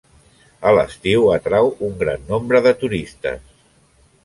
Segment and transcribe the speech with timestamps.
[0.69, 3.49] A l'estiu atrau un gran nombre de turistes.